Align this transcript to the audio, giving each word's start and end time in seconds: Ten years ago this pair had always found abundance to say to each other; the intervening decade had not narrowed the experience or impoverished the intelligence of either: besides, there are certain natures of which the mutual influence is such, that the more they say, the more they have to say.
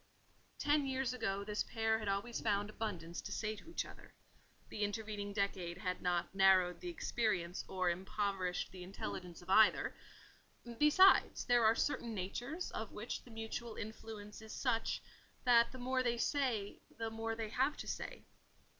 Ten 0.57 0.87
years 0.87 1.13
ago 1.13 1.43
this 1.43 1.61
pair 1.61 1.99
had 1.99 2.07
always 2.07 2.41
found 2.41 2.71
abundance 2.71 3.21
to 3.21 3.31
say 3.31 3.55
to 3.55 3.69
each 3.69 3.85
other; 3.85 4.15
the 4.67 4.81
intervening 4.81 5.31
decade 5.31 5.77
had 5.77 6.01
not 6.01 6.33
narrowed 6.33 6.79
the 6.81 6.89
experience 6.89 7.63
or 7.67 7.87
impoverished 7.91 8.71
the 8.71 8.81
intelligence 8.81 9.43
of 9.43 9.49
either: 9.51 9.93
besides, 10.79 11.45
there 11.45 11.63
are 11.63 11.75
certain 11.75 12.15
natures 12.15 12.71
of 12.71 12.91
which 12.91 13.21
the 13.23 13.29
mutual 13.29 13.75
influence 13.75 14.41
is 14.41 14.53
such, 14.55 15.03
that 15.43 15.71
the 15.71 15.77
more 15.77 16.01
they 16.01 16.17
say, 16.17 16.79
the 16.97 17.11
more 17.11 17.35
they 17.35 17.49
have 17.49 17.77
to 17.77 17.85
say. 17.87 18.23